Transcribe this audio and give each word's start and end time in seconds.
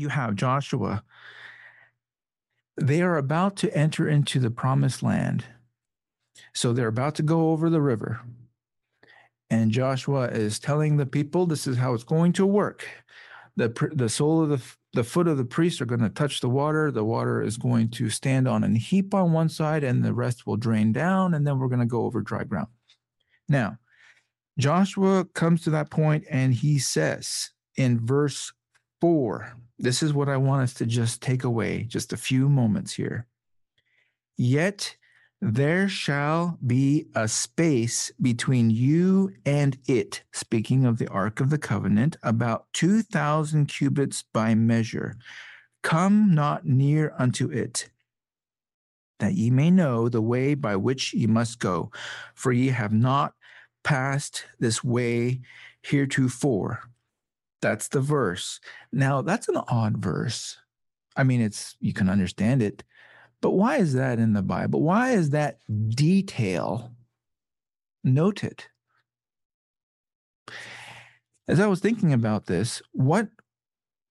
you 0.00 0.08
have 0.08 0.34
Joshua. 0.34 1.04
They 2.76 3.02
are 3.02 3.16
about 3.16 3.56
to 3.56 3.76
enter 3.76 4.08
into 4.08 4.40
the 4.40 4.50
promised 4.50 5.02
land. 5.02 5.44
So 6.54 6.72
they're 6.72 6.88
about 6.88 7.14
to 7.16 7.22
go 7.22 7.50
over 7.50 7.68
the 7.68 7.82
river. 7.82 8.20
And 9.50 9.70
Joshua 9.70 10.28
is 10.28 10.58
telling 10.58 10.96
the 10.96 11.06
people 11.06 11.46
this 11.46 11.66
is 11.66 11.76
how 11.76 11.92
it's 11.94 12.04
going 12.04 12.32
to 12.34 12.46
work. 12.46 12.86
The, 13.56 13.68
the 13.92 14.08
sole 14.08 14.42
of 14.42 14.48
the, 14.48 14.62
the 14.94 15.04
foot 15.04 15.28
of 15.28 15.36
the 15.36 15.44
priest 15.44 15.82
are 15.82 15.86
going 15.86 16.00
to 16.00 16.08
touch 16.08 16.40
the 16.40 16.48
water. 16.48 16.90
The 16.90 17.04
water 17.04 17.42
is 17.42 17.56
going 17.56 17.90
to 17.90 18.08
stand 18.08 18.48
on 18.48 18.64
a 18.64 18.78
heap 18.78 19.12
on 19.12 19.32
one 19.32 19.48
side, 19.48 19.84
and 19.84 20.04
the 20.04 20.14
rest 20.14 20.46
will 20.46 20.56
drain 20.56 20.92
down. 20.92 21.34
And 21.34 21.46
then 21.46 21.58
we're 21.58 21.68
going 21.68 21.80
to 21.80 21.86
go 21.86 22.04
over 22.04 22.22
dry 22.22 22.44
ground. 22.44 22.68
Now, 23.48 23.78
Joshua 24.58 25.24
comes 25.34 25.62
to 25.62 25.70
that 25.70 25.90
point 25.90 26.24
and 26.30 26.54
he 26.54 26.78
says 26.78 27.50
in 27.76 28.04
verse 28.04 28.52
4, 29.00 29.56
this 29.80 30.02
is 30.02 30.12
what 30.12 30.28
I 30.28 30.36
want 30.36 30.62
us 30.62 30.74
to 30.74 30.86
just 30.86 31.22
take 31.22 31.42
away, 31.42 31.84
just 31.84 32.12
a 32.12 32.18
few 32.18 32.48
moments 32.48 32.92
here. 32.92 33.26
Yet 34.36 34.96
there 35.40 35.88
shall 35.88 36.58
be 36.66 37.06
a 37.14 37.26
space 37.26 38.12
between 38.20 38.68
you 38.68 39.32
and 39.46 39.78
it, 39.86 40.22
speaking 40.32 40.84
of 40.84 40.98
the 40.98 41.08
Ark 41.08 41.40
of 41.40 41.48
the 41.48 41.58
Covenant, 41.58 42.18
about 42.22 42.66
2,000 42.74 43.66
cubits 43.66 44.22
by 44.34 44.54
measure. 44.54 45.16
Come 45.82 46.34
not 46.34 46.66
near 46.66 47.14
unto 47.18 47.50
it, 47.50 47.88
that 49.18 49.32
ye 49.32 49.50
may 49.50 49.70
know 49.70 50.10
the 50.10 50.20
way 50.20 50.52
by 50.54 50.76
which 50.76 51.14
ye 51.14 51.26
must 51.26 51.58
go, 51.58 51.90
for 52.34 52.52
ye 52.52 52.68
have 52.68 52.92
not 52.92 53.32
passed 53.82 54.44
this 54.58 54.84
way 54.84 55.40
heretofore. 55.82 56.89
That's 57.62 57.88
the 57.88 58.00
verse. 58.00 58.60
Now, 58.92 59.22
that's 59.22 59.48
an 59.48 59.58
odd 59.68 59.98
verse. 59.98 60.58
I 61.16 61.24
mean, 61.24 61.40
it's 61.40 61.76
you 61.80 61.92
can 61.92 62.08
understand 62.08 62.62
it, 62.62 62.82
but 63.40 63.50
why 63.50 63.76
is 63.76 63.94
that 63.94 64.18
in 64.18 64.32
the 64.32 64.42
Bible? 64.42 64.82
Why 64.82 65.10
is 65.10 65.30
that 65.30 65.58
detail 65.88 66.92
noted? 68.02 68.64
As 71.48 71.60
I 71.60 71.66
was 71.66 71.80
thinking 71.80 72.12
about 72.12 72.46
this, 72.46 72.80
what 72.92 73.28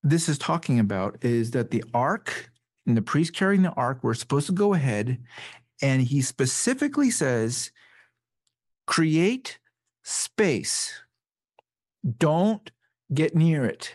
this 0.04 0.30
is 0.30 0.38
talking 0.38 0.80
about 0.80 1.24
is 1.24 1.52
that 1.52 1.72
the 1.72 1.84
ark 1.94 2.52
and 2.86 2.98
the 2.98 3.02
priest 3.02 3.34
carrying 3.34 3.62
the 3.62 3.72
ark 3.72 4.04
were 4.04 4.14
supposed 4.14 4.48
to 4.48 4.54
go 4.54 4.74
ahead, 4.74 5.20
and 5.82 6.02
he 6.02 6.22
specifically 6.22 7.10
says, 7.10 7.72
create 8.86 9.60
space. 10.04 11.02
Don't 12.18 12.72
get 13.14 13.36
near 13.36 13.66
it. 13.66 13.94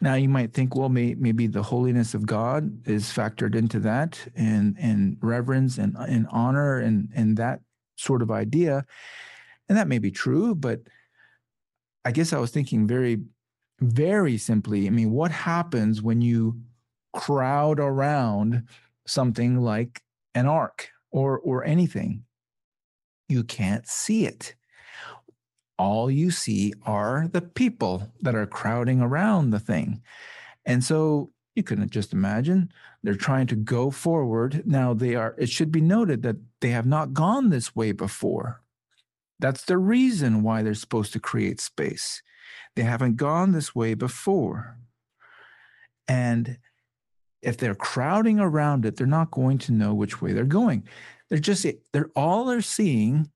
Now 0.00 0.14
you 0.14 0.28
might 0.28 0.52
think, 0.52 0.74
well, 0.76 0.88
may, 0.88 1.14
maybe 1.14 1.46
the 1.46 1.62
holiness 1.62 2.14
of 2.14 2.26
God 2.26 2.86
is 2.86 3.04
factored 3.04 3.54
into 3.54 3.80
that, 3.80 4.18
and 4.34 4.76
and 4.78 5.16
reverence 5.20 5.78
and 5.78 5.96
and 5.96 6.26
honor 6.30 6.78
and 6.78 7.08
and 7.14 7.36
that 7.36 7.60
sort 7.96 8.22
of 8.22 8.30
idea, 8.30 8.84
and 9.68 9.78
that 9.78 9.88
may 9.88 9.98
be 9.98 10.10
true. 10.10 10.54
But 10.54 10.80
I 12.04 12.10
guess 12.10 12.32
I 12.32 12.38
was 12.38 12.50
thinking 12.50 12.86
very, 12.86 13.22
very 13.80 14.36
simply. 14.36 14.86
I 14.86 14.90
mean, 14.90 15.10
what 15.10 15.30
happens 15.30 16.02
when 16.02 16.20
you 16.20 16.60
crowd 17.14 17.78
around 17.78 18.64
something 19.06 19.60
like 19.60 20.02
an 20.34 20.46
ark 20.46 20.90
or 21.12 21.38
or 21.38 21.64
anything? 21.64 22.24
You 23.28 23.42
can't 23.42 23.86
see 23.88 24.26
it 24.26 24.54
all 25.78 26.10
you 26.10 26.30
see 26.30 26.72
are 26.84 27.28
the 27.32 27.42
people 27.42 28.12
that 28.20 28.34
are 28.34 28.46
crowding 28.46 29.00
around 29.00 29.50
the 29.50 29.58
thing. 29.58 30.02
And 30.64 30.82
so 30.82 31.30
you 31.54 31.62
can 31.62 31.88
just 31.88 32.12
imagine 32.12 32.72
they're 33.02 33.14
trying 33.14 33.46
to 33.48 33.56
go 33.56 33.90
forward. 33.90 34.62
Now 34.66 34.94
they 34.94 35.14
are, 35.14 35.34
it 35.38 35.48
should 35.48 35.70
be 35.70 35.80
noted 35.80 36.22
that 36.22 36.36
they 36.60 36.70
have 36.70 36.86
not 36.86 37.12
gone 37.12 37.50
this 37.50 37.74
way 37.76 37.92
before. 37.92 38.62
That's 39.38 39.64
the 39.64 39.78
reason 39.78 40.42
why 40.42 40.62
they're 40.62 40.74
supposed 40.74 41.12
to 41.12 41.20
create 41.20 41.60
space. 41.60 42.22
They 42.76 42.82
haven't 42.82 43.16
gone 43.16 43.52
this 43.52 43.74
way 43.74 43.94
before. 43.94 44.78
And 46.08 46.58
if 47.42 47.56
they're 47.56 47.74
crowding 47.74 48.40
around 48.40 48.86
it, 48.86 48.96
they're 48.96 49.06
not 49.06 49.30
going 49.30 49.58
to 49.58 49.72
know 49.72 49.92
which 49.92 50.22
way 50.22 50.32
they're 50.32 50.44
going. 50.44 50.88
They're 51.28 51.38
just, 51.38 51.66
they're 51.92 52.10
all 52.16 52.46
they're 52.46 52.62
seeing 52.62 53.30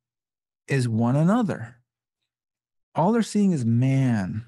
is 0.67 0.89
one 0.89 1.17
another 1.17 1.78
all 2.99 3.13
they're 3.13 3.23
seeing 3.23 3.53
is 3.53 3.65
man. 3.65 4.45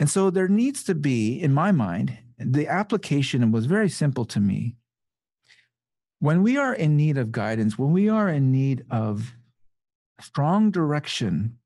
And 0.00 0.08
so 0.08 0.30
there 0.30 0.48
needs 0.48 0.82
to 0.84 0.94
be, 0.94 1.40
in 1.40 1.52
my 1.52 1.70
mind, 1.70 2.18
the 2.38 2.66
application 2.68 3.52
was 3.52 3.66
very 3.66 3.88
simple 3.88 4.24
to 4.26 4.40
me. 4.40 4.76
When 6.20 6.42
we 6.42 6.56
are 6.56 6.74
in 6.74 6.96
need 6.96 7.18
of 7.18 7.30
guidance, 7.30 7.78
when 7.78 7.92
we 7.92 8.08
are 8.08 8.28
in 8.28 8.50
need 8.50 8.84
of 8.90 9.34
strong 10.20 10.70
direction, 10.70 11.58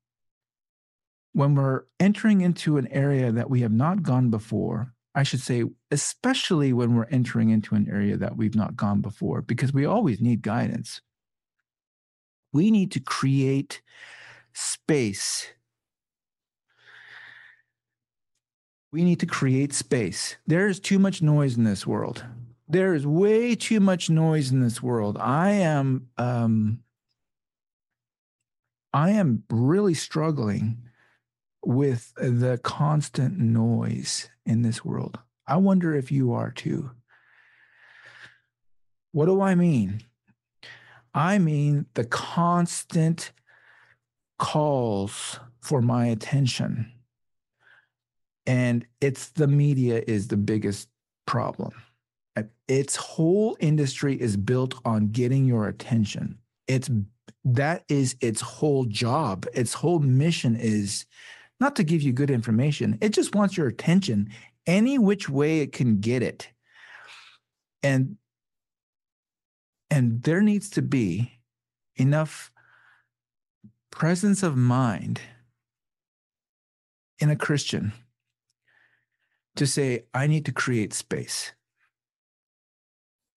when 1.31 1.55
we're 1.55 1.83
entering 1.99 2.41
into 2.41 2.77
an 2.77 2.87
area 2.87 3.31
that 3.31 3.49
we 3.49 3.61
have 3.61 3.71
not 3.71 4.03
gone 4.03 4.29
before, 4.29 4.93
I 5.15 5.23
should 5.23 5.41
say, 5.41 5.63
especially 5.91 6.73
when 6.73 6.95
we're 6.95 7.05
entering 7.05 7.49
into 7.49 7.75
an 7.75 7.87
area 7.89 8.17
that 8.17 8.35
we've 8.35 8.55
not 8.55 8.75
gone 8.75 9.01
before, 9.01 9.41
because 9.41 9.73
we 9.73 9.85
always 9.85 10.19
need 10.19 10.41
guidance. 10.41 11.01
We 12.51 12.69
need 12.69 12.91
to 12.91 12.99
create 12.99 13.81
space. 14.53 15.47
We 18.91 19.03
need 19.03 19.19
to 19.21 19.25
create 19.25 19.73
space. 19.73 20.35
There 20.45 20.67
is 20.67 20.79
too 20.79 20.99
much 20.99 21.21
noise 21.21 21.57
in 21.57 21.63
this 21.63 21.87
world. 21.87 22.23
There 22.67 22.93
is 22.93 23.05
way 23.05 23.55
too 23.55 23.79
much 23.79 24.09
noise 24.09 24.51
in 24.51 24.61
this 24.61 24.81
world. 24.81 25.17
I 25.19 25.51
am 25.51 26.09
um, 26.17 26.83
I 28.93 29.09
am 29.11 29.43
really 29.49 29.95
struggling 29.95 30.77
with 31.65 32.13
the 32.15 32.59
constant 32.63 33.39
noise 33.39 34.29
in 34.45 34.61
this 34.61 34.85
world. 34.85 35.19
I 35.47 35.57
wonder 35.57 35.95
if 35.95 36.11
you 36.11 36.33
are 36.33 36.51
too. 36.51 36.91
What 39.11 39.25
do 39.25 39.41
I 39.41 39.55
mean? 39.55 40.03
I 41.13 41.37
mean 41.37 41.87
the 41.93 42.05
constant 42.05 43.31
calls 44.43 45.39
for 45.61 45.81
my 45.81 46.07
attention. 46.07 46.91
And 48.45 48.85
it's 48.99 49.29
the 49.29 49.47
media 49.47 50.03
is 50.05 50.27
the 50.27 50.35
biggest 50.35 50.89
problem. 51.25 51.71
Its 52.67 52.97
whole 52.97 53.55
industry 53.61 54.19
is 54.19 54.35
built 54.35 54.73
on 54.83 55.07
getting 55.07 55.45
your 55.45 55.69
attention. 55.69 56.37
It's 56.67 56.89
that 57.45 57.85
is 57.87 58.17
its 58.19 58.41
whole 58.41 58.83
job. 58.85 59.45
Its 59.53 59.73
whole 59.73 59.99
mission 59.99 60.57
is 60.57 61.05
not 61.61 61.77
to 61.77 61.83
give 61.83 62.01
you 62.01 62.11
good 62.11 62.31
information. 62.31 62.97
It 62.99 63.09
just 63.09 63.35
wants 63.35 63.55
your 63.55 63.67
attention 63.67 64.29
any 64.67 64.97
which 64.97 65.29
way 65.29 65.59
it 65.59 65.71
can 65.71 66.01
get 66.01 66.21
it. 66.21 66.49
And 67.81 68.17
and 69.89 70.21
there 70.23 70.41
needs 70.41 70.69
to 70.71 70.81
be 70.81 71.31
enough 71.95 72.52
presence 73.93 74.41
of 74.41 74.57
mind 74.57 75.21
in 77.19 77.29
a 77.29 77.35
Christian 77.35 77.93
to 79.55 79.67
say, 79.67 80.05
I 80.15 80.25
need 80.25 80.45
to 80.45 80.51
create 80.51 80.93
space. 80.93 81.53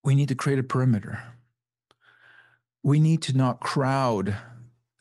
We 0.03 0.15
need 0.15 0.29
to 0.29 0.35
create 0.35 0.59
a 0.59 0.63
perimeter. 0.63 1.23
We 2.83 3.01
need 3.01 3.21
to 3.23 3.37
not 3.37 3.61
crowd 3.61 4.35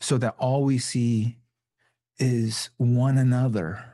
so 0.01 0.17
that 0.17 0.35
all 0.37 0.63
we 0.63 0.77
see 0.77 1.37
is 2.19 2.69
one 2.75 3.17
another. 3.17 3.93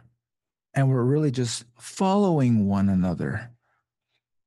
And 0.74 0.90
we're 0.90 1.04
really 1.04 1.32
just 1.32 1.66
following 1.78 2.68
one 2.68 2.90
another. 2.90 3.52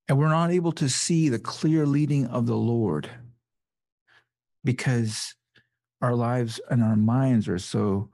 And 0.09 0.19
we're 0.19 0.29
not 0.29 0.50
able 0.50 0.73
to 0.73 0.88
see 0.88 1.29
the 1.29 1.38
clear 1.38 1.87
leading 1.87 2.27
of 2.27 2.47
the 2.47 2.56
Lord 2.56 3.09
because 4.65 5.37
our 6.05 6.15
lives 6.15 6.61
and 6.69 6.83
our 6.83 6.97
minds 6.97 7.49
are 7.49 7.59
so 7.59 8.11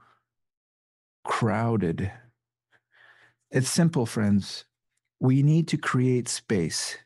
crowded. 1.25 2.09
It's 3.51 3.69
simple, 3.69 4.05
friends. 4.05 4.63
We 5.19 5.43
need 5.43 5.67
to 5.67 5.77
create 5.77 6.29
space. 6.29 6.97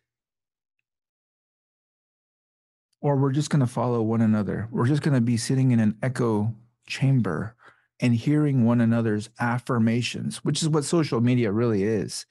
Or 3.02 3.16
we're 3.16 3.32
just 3.32 3.50
going 3.50 3.62
to 3.62 3.68
follow 3.68 4.04
one 4.04 4.22
another. 4.22 4.68
We're 4.72 4.86
just 4.86 5.02
going 5.02 5.16
to 5.16 5.22
be 5.22 5.38
sitting 5.38 5.72
in 5.72 5.80
an 5.80 5.98
echo 6.04 6.54
chamber 6.86 7.56
and 8.00 8.14
hearing 8.14 8.64
one 8.64 8.80
another's 8.80 9.30
affirmations, 9.40 10.46
which 10.46 10.62
is 10.62 10.70
what 10.70 10.86
social 10.86 11.20
media 11.20 11.52
really 11.52 11.84
is. 11.84 12.28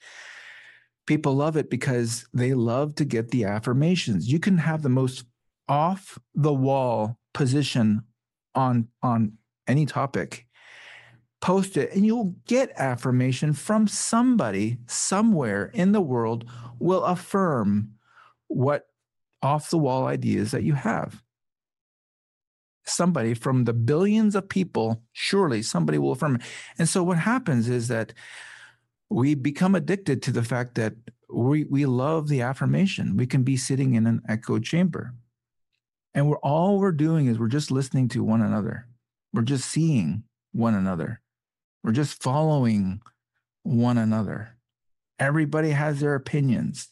People 1.07 1.35
love 1.35 1.57
it 1.57 1.69
because 1.69 2.25
they 2.33 2.53
love 2.53 2.95
to 2.95 3.05
get 3.05 3.31
the 3.31 3.43
affirmations. 3.43 4.31
You 4.31 4.39
can 4.39 4.59
have 4.59 4.81
the 4.81 4.89
most 4.89 5.25
off 5.67 6.17
the 6.33 6.53
wall 6.53 7.17
position 7.33 8.03
on 8.55 8.87
on 9.03 9.33
any 9.67 9.85
topic 9.85 10.45
post 11.45 11.77
it, 11.77 11.93
and 11.93 12.03
you'll 12.03 12.35
get 12.47 12.71
affirmation 12.75 13.53
from 13.53 13.87
somebody 13.87 14.79
somewhere 14.87 15.69
in 15.75 15.91
the 15.91 16.01
world 16.01 16.43
will 16.79 17.03
affirm 17.03 17.91
what 18.47 18.87
off 19.43 19.69
the 19.69 19.77
wall 19.77 20.07
ideas 20.07 20.49
that 20.49 20.63
you 20.63 20.73
have. 20.73 21.21
Somebody 22.83 23.35
from 23.35 23.65
the 23.65 23.73
billions 23.73 24.35
of 24.35 24.49
people, 24.49 25.03
surely 25.11 25.61
somebody 25.61 25.99
will 25.99 26.13
affirm. 26.13 26.39
And 26.79 26.89
so 26.89 27.03
what 27.03 27.19
happens 27.19 27.69
is 27.69 27.89
that 27.89 28.11
we 29.11 29.35
become 29.35 29.75
addicted 29.75 30.23
to 30.23 30.31
the 30.31 30.43
fact 30.43 30.73
that 30.75 30.93
we, 31.31 31.65
we 31.65 31.85
love 31.85 32.27
the 32.27 32.41
affirmation. 32.41 33.17
We 33.17 33.27
can 33.27 33.43
be 33.43 33.55
sitting 33.55 33.93
in 33.93 34.07
an 34.07 34.23
echo 34.27 34.57
chamber. 34.57 35.13
And 36.15 36.29
we're 36.29 36.37
all 36.37 36.79
we're 36.79 36.93
doing 36.93 37.27
is 37.27 37.37
we're 37.37 37.49
just 37.49 37.71
listening 37.71 38.07
to 38.09 38.23
one 38.23 38.41
another. 38.41 38.87
We're 39.33 39.41
just 39.41 39.69
seeing 39.69 40.23
one 40.53 40.73
another. 40.73 41.21
We're 41.83 41.91
just 41.91 42.23
following 42.23 43.01
one 43.63 43.97
another. 43.97 44.55
Everybody 45.19 45.71
has 45.71 45.99
their 45.99 46.15
opinions. 46.15 46.87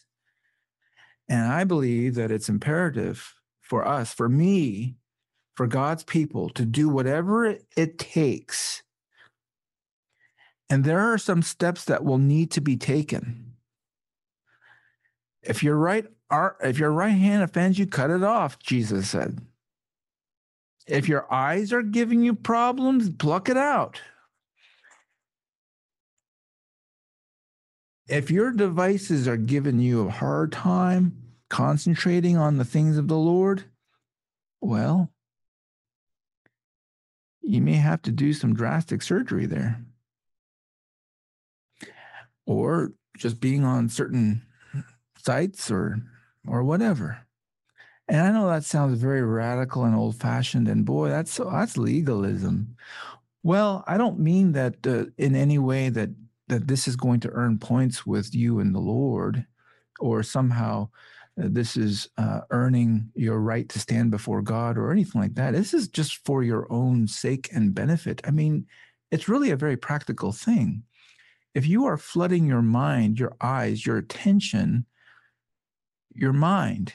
And 1.29 1.51
I 1.51 1.63
believe 1.63 2.15
that 2.15 2.31
it's 2.31 2.49
imperative 2.49 3.33
for 3.61 3.87
us, 3.87 4.13
for 4.13 4.27
me, 4.27 4.97
for 5.55 5.67
God's 5.67 6.03
people 6.03 6.49
to 6.49 6.65
do 6.65 6.89
whatever 6.89 7.55
it 7.77 7.97
takes. 7.97 8.83
And 10.69 10.83
there 10.83 10.99
are 10.99 11.17
some 11.17 11.41
steps 11.41 11.85
that 11.85 12.03
will 12.03 12.17
need 12.17 12.51
to 12.51 12.61
be 12.61 12.75
taken. 12.75 13.53
If 15.41 15.63
you're 15.63 15.77
right 15.77 16.05
if 16.61 16.79
your 16.79 16.91
right 16.91 17.09
hand 17.09 17.43
offends 17.43 17.77
you, 17.79 17.87
cut 17.87 18.09
it 18.09 18.23
off, 18.23 18.59
Jesus 18.59 19.09
said. 19.09 19.39
If 20.87 21.07
your 21.07 21.31
eyes 21.31 21.71
are 21.71 21.83
giving 21.83 22.23
you 22.23 22.33
problems, 22.33 23.09
pluck 23.09 23.49
it 23.49 23.57
out. 23.57 24.01
if 28.07 28.29
your 28.29 28.51
devices 28.51 29.27
are 29.27 29.37
giving 29.37 29.79
you 29.79 30.07
a 30.07 30.11
hard 30.11 30.51
time 30.51 31.17
concentrating 31.49 32.37
on 32.37 32.57
the 32.57 32.65
things 32.65 32.97
of 32.97 33.07
the 33.07 33.17
Lord, 33.17 33.63
well, 34.61 35.11
you 37.41 37.61
may 37.61 37.73
have 37.73 38.01
to 38.03 38.11
do 38.11 38.33
some 38.33 38.53
drastic 38.53 39.01
surgery 39.01 39.45
there. 39.45 39.83
Or 42.45 42.93
just 43.17 43.39
being 43.39 43.63
on 43.63 43.89
certain 43.89 44.43
sites 45.17 45.71
or 45.71 46.03
or 46.47 46.63
whatever. 46.63 47.19
And 48.07 48.21
I 48.21 48.31
know 48.31 48.47
that 48.47 48.65
sounds 48.65 48.99
very 48.99 49.21
radical 49.21 49.85
and 49.85 49.95
old 49.95 50.15
fashioned 50.15 50.67
and 50.67 50.85
boy 50.85 51.09
that's 51.09 51.37
that's 51.37 51.77
legalism. 51.77 52.75
Well, 53.43 53.83
I 53.87 53.97
don't 53.97 54.19
mean 54.19 54.51
that 54.53 54.85
uh, 54.85 55.05
in 55.17 55.35
any 55.35 55.57
way 55.57 55.89
that 55.89 56.09
that 56.47 56.67
this 56.67 56.87
is 56.87 56.95
going 56.95 57.21
to 57.21 57.31
earn 57.31 57.57
points 57.57 58.05
with 58.05 58.35
you 58.35 58.59
and 58.59 58.75
the 58.75 58.79
Lord, 58.79 59.45
or 59.99 60.21
somehow 60.23 60.89
uh, 61.41 61.47
this 61.49 61.77
is 61.77 62.09
uh, 62.17 62.41
earning 62.51 63.09
your 63.15 63.39
right 63.39 63.67
to 63.69 63.79
stand 63.79 64.11
before 64.11 64.41
God 64.41 64.77
or 64.77 64.91
anything 64.91 65.21
like 65.21 65.35
that. 65.35 65.53
This 65.53 65.73
is 65.73 65.87
just 65.87 66.25
for 66.25 66.43
your 66.43 66.71
own 66.71 67.07
sake 67.07 67.49
and 67.53 67.73
benefit. 67.73 68.21
I 68.25 68.31
mean, 68.31 68.67
it's 69.11 69.29
really 69.29 69.51
a 69.51 69.55
very 69.55 69.77
practical 69.77 70.31
thing. 70.31 70.83
If 71.55 71.67
you 71.67 71.85
are 71.85 71.97
flooding 71.97 72.45
your 72.45 72.61
mind, 72.61 73.19
your 73.19 73.35
eyes, 73.39 73.85
your 73.85 73.97
attention, 73.97 74.85
your 76.15 76.33
mind 76.33 76.93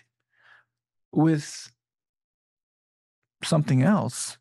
with 1.12 1.70
something 3.42 3.82
else, 3.82 4.38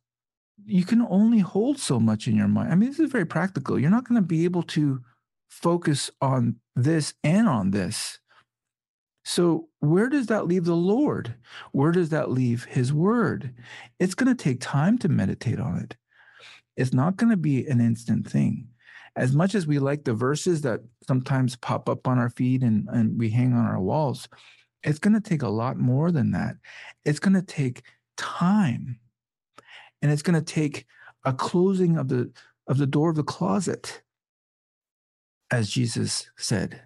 you 0.65 0.83
can 0.83 1.01
only 1.09 1.39
hold 1.39 1.79
so 1.79 2.00
much 2.00 2.27
in 2.27 2.35
your 2.35 2.47
mind. 2.47 2.71
I 2.71 2.75
mean, 2.75 2.89
this 2.89 3.00
is 3.00 3.12
very 3.12 3.25
practical. 3.25 3.79
You're 3.79 3.89
not 3.89 4.07
going 4.07 4.21
to 4.21 4.27
be 4.27 4.44
able 4.44 4.63
to 4.63 5.01
focus 5.50 6.12
on 6.21 6.57
this 6.75 7.13
and 7.24 7.47
on 7.47 7.71
this. 7.71 8.19
So, 9.24 9.68
where 9.79 10.07
does 10.07 10.27
that 10.27 10.47
leave 10.47 10.65
the 10.65 10.75
Lord? 10.75 11.35
Where 11.73 11.91
does 11.91 12.09
that 12.09 12.31
leave 12.31 12.63
His 12.63 12.94
Word? 12.94 13.53
It's 14.00 14.15
going 14.15 14.33
to 14.33 14.41
take 14.44 14.62
time 14.62 14.97
to 15.00 15.09
meditate 15.09 15.59
on 15.59 15.77
it. 15.80 15.97
It's 16.77 16.94
not 16.94 17.18
going 17.18 17.31
to 17.31 17.38
be 17.38 17.65
an 17.68 17.81
instant 17.81 18.30
thing. 18.30 18.69
As 19.18 19.35
much 19.35 19.56
as 19.56 19.68
we 19.68 19.80
like 19.80 20.03
the 20.03 20.13
verses 20.13 20.62
that 20.62 20.81
sometimes 21.07 21.56
pop 21.56 21.89
up 21.89 22.07
on 22.07 22.19
our 22.19 22.30
feed 22.30 22.62
and, 22.62 22.88
and 22.89 23.19
we 23.19 23.30
hang 23.30 23.53
on 23.53 23.65
our 23.65 23.81
walls, 23.81 24.30
it's 24.83 25.00
going 25.00 25.13
to 25.13 25.29
take 25.29 25.41
a 25.41 25.50
lot 25.50 25.77
more 25.77 26.12
than 26.12 26.31
that. 26.31 26.56
It's 27.06 27.19
going 27.19 27.33
to 27.33 27.41
take 27.41 27.83
time 28.15 29.00
and 30.01 30.12
it's 30.12 30.21
going 30.21 30.39
to 30.39 30.53
take 30.53 30.85
a 31.24 31.33
closing 31.33 31.97
of 31.97 32.07
the 32.07 32.31
of 32.68 32.77
the 32.77 32.88
door 32.88 33.09
of 33.09 33.15
the 33.15 33.24
closet. 33.24 34.01
As 35.50 35.69
jesus 35.69 36.29
said 36.38 36.81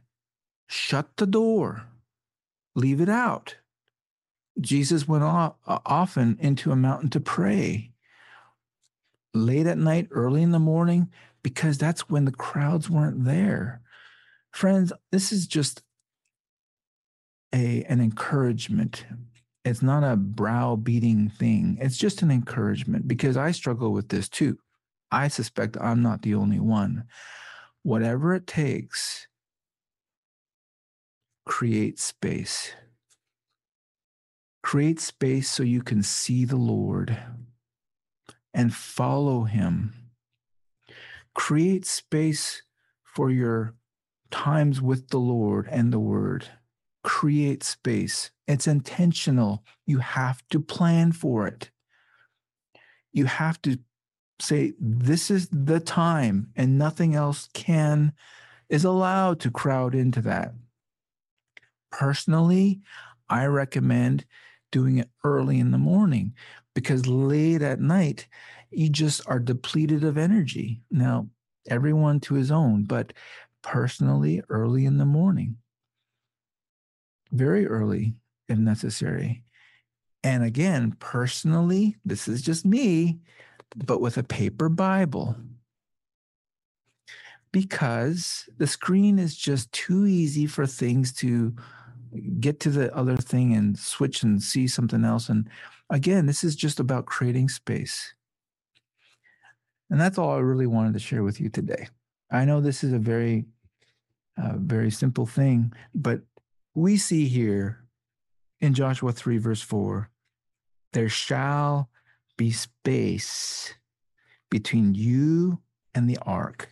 shut 0.68 1.10
the 1.18 1.28
door. 1.28 1.84
Leave 2.76 3.02
it 3.02 3.10
out. 3.10 3.58
Jesus 4.60 5.08
went 5.08 5.24
off, 5.24 5.56
often 5.68 6.38
into 6.40 6.72
a 6.72 6.76
mountain 6.78 7.10
to 7.10 7.20
pray 7.20 7.92
late 9.34 9.68
at 9.68 9.78
night 9.78 10.08
early 10.12 10.42
in 10.42 10.52
the 10.52 10.60
morning 10.60 11.10
because 11.44 11.78
that's 11.78 12.10
when 12.10 12.26
the 12.26 12.32
crowds 12.32 12.90
weren't 12.90 13.26
there. 13.26 13.82
Friends 14.52 14.94
this 15.12 15.32
is 15.32 15.48
just 15.48 15.82
a 17.54 17.84
an 17.84 18.00
encouragement 18.00 19.06
it's 19.64 19.82
not 19.82 20.04
a 20.04 20.16
browbeating 20.16 21.30
thing. 21.30 21.78
It's 21.80 21.98
just 21.98 22.22
an 22.22 22.32
encouragement 22.32 23.08
because 23.08 23.38
I 23.38 23.52
struggle 23.52 23.94
with 23.94 24.10
this 24.10 24.28
too. 24.28 24.58
I 25.12 25.28
suspect 25.28 25.78
I'm 25.80 26.02
not 26.02 26.24
the 26.24 26.36
only 26.36 26.60
one. 26.60 27.06
Whatever 27.84 28.34
it 28.34 28.48
takes, 28.48 29.28
create 31.46 32.00
space. 32.00 32.74
Create 34.64 35.00
space 35.00 35.50
so 35.50 35.64
you 35.64 35.82
can 35.82 36.02
see 36.02 36.46
the 36.46 36.56
Lord 36.56 37.18
and 38.54 38.74
follow 38.74 39.44
Him. 39.44 39.94
Create 41.34 41.86
space 41.86 42.64
for 43.04 43.30
your 43.30 43.76
times 44.32 44.82
with 44.82 45.10
the 45.10 45.18
Lord 45.20 45.68
and 45.70 45.92
the 45.92 46.00
Word 46.00 46.48
create 47.04 47.64
space. 47.64 48.32
It's 48.48 48.68
intentional. 48.68 49.64
You 49.86 50.00
have 50.00 50.44
to 50.50 50.60
plan 50.60 51.12
for 51.12 51.48
it. 51.48 51.72
You 53.14 53.26
have 53.26 53.62
to 53.64 53.80
say, 54.40 54.74
this 54.80 55.30
is 55.30 55.48
the 55.52 55.80
time, 55.80 56.50
and 56.56 56.78
nothing 56.78 57.16
else 57.16 57.50
can, 57.54 58.14
is 58.70 58.84
allowed 58.84 59.40
to 59.42 59.52
crowd 59.52 59.96
into 59.96 60.22
that. 60.22 60.54
Personally, 61.92 62.82
I 63.30 63.46
recommend 63.46 64.26
doing 64.72 64.98
it 64.98 65.10
early 65.24 65.60
in 65.60 65.72
the 65.72 65.78
morning 65.78 66.34
because 66.74 67.06
late 67.06 67.62
at 67.62 67.80
night, 67.80 68.28
you 68.72 68.90
just 68.90 69.22
are 69.28 69.40
depleted 69.40 70.04
of 70.04 70.18
energy. 70.18 70.82
Now, 70.90 71.28
everyone 71.70 72.22
to 72.22 72.36
his 72.36 72.52
own, 72.52 72.86
but 72.86 73.14
personally, 73.62 74.42
early 74.50 74.86
in 74.86 74.98
the 74.98 75.06
morning 75.06 75.58
very 77.32 77.68
early 77.68 78.14
if 78.48 78.58
necessary. 78.58 79.44
And 80.24 80.44
again, 80.44 80.96
personally, 81.00 81.96
this 82.06 82.28
is 82.28 82.42
just 82.42 82.66
me, 82.66 83.20
but 83.76 84.02
with 84.02 84.18
a 84.18 84.24
paper 84.24 84.70
Bible. 84.70 85.36
Because 87.52 88.48
the 88.58 88.68
screen 88.68 89.20
is 89.20 89.36
just 89.36 89.72
too 89.72 90.06
easy 90.06 90.46
for 90.46 90.66
things 90.66 91.12
to 91.14 91.54
get 92.40 92.60
to 92.62 92.70
the 92.70 92.96
other 92.96 93.18
thing 93.18 93.54
and 93.54 93.78
switch 93.78 94.24
and 94.24 94.42
see 94.42 94.68
something 94.68 95.04
else. 95.04 95.30
And 95.30 95.50
again, 95.90 96.26
this 96.26 96.44
is 96.44 96.56
just 96.56 96.80
about 96.80 97.06
creating 97.06 97.50
space. 97.50 98.14
And 99.90 100.00
that's 100.00 100.18
all 100.18 100.32
I 100.32 100.40
really 100.40 100.68
wanted 100.68 100.94
to 100.94 101.00
share 101.00 101.24
with 101.24 101.42
you 101.42 101.50
today. 101.50 101.88
I 102.32 102.46
know 102.46 102.62
this 102.62 102.84
is 102.84 102.94
a 102.94 103.00
very, 103.00 103.46
uh, 104.42 104.54
very 104.56 104.92
simple 104.92 105.26
thing, 105.26 105.74
but 105.94 106.22
we 106.74 106.98
see 106.98 107.28
here 107.28 107.80
in 108.60 108.74
Joshua 108.74 109.12
3, 109.12 109.38
verse 109.38 109.62
4, 109.62 110.10
there 110.94 111.10
shall 111.10 111.90
be 112.38 112.52
space 112.52 113.74
between 114.50 114.94
you 114.94 115.60
and 115.94 116.10
the 116.10 116.18
ark. 116.22 116.70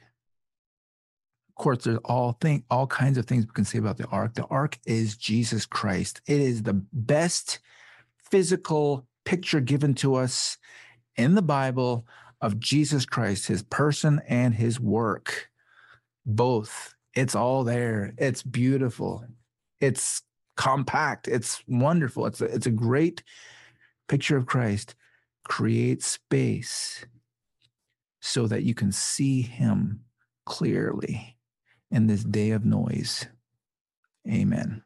Of 1.49 1.55
course, 1.55 1.83
there's 1.83 1.99
all 2.05 2.33
thing, 2.33 2.63
all 2.69 2.87
kinds 2.87 3.17
of 3.17 3.25
things 3.25 3.45
we 3.45 3.51
can 3.53 3.65
say 3.65 3.79
about 3.79 3.97
the 3.97 4.07
ark. 4.07 4.33
The 4.35 4.45
ark 4.45 4.77
is 4.85 5.17
Jesus 5.17 5.65
Christ. 5.65 6.21
It 6.27 6.39
is 6.39 6.63
the 6.63 6.81
best 6.93 7.59
physical 8.17 9.05
picture 9.25 9.59
given 9.59 9.93
to 9.95 10.15
us 10.15 10.57
in 11.15 11.35
the 11.35 11.41
Bible 11.41 12.07
of 12.41 12.59
Jesus 12.59 13.05
Christ, 13.05 13.47
his 13.47 13.63
person 13.63 14.21
and 14.27 14.53
his 14.55 14.79
work. 14.79 15.49
Both. 16.25 16.95
It's 17.13 17.35
all 17.35 17.63
there. 17.63 18.13
It's 18.17 18.43
beautiful. 18.43 19.25
It's 19.81 20.21
compact. 20.57 21.27
It's 21.27 21.63
wonderful. 21.67 22.25
It's 22.25 22.41
a, 22.41 22.45
it's 22.45 22.67
a 22.67 22.71
great 22.71 23.23
picture 24.07 24.37
of 24.37 24.45
Christ. 24.45 24.95
Create 25.45 26.03
space. 26.03 27.05
so 28.21 28.47
that 28.47 28.63
you 28.63 28.73
can 28.73 28.91
see 28.91 29.41
him 29.41 30.01
clearly 30.45 31.37
in 31.91 32.07
this 32.07 32.23
day 32.23 32.51
of 32.51 32.65
noise. 32.65 33.27
Amen. 34.29 34.83